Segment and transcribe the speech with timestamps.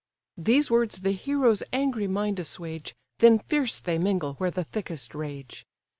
[0.39, 5.63] These words the hero's angry mind assuage: Then fierce they mingle where the thickest rage.